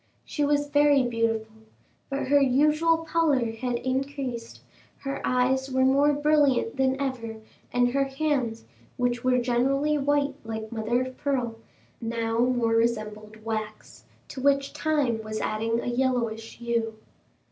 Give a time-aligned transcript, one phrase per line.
[0.25, 1.57] She was very beautiful,
[2.09, 4.61] but her usual pallor had increased;
[5.01, 7.35] her eyes were more brilliant than ever,
[7.71, 8.65] and her hands,
[8.97, 11.57] which were generally white like mother of pearl,
[12.01, 16.95] now more resembled wax, to which time was adding a yellowish hue.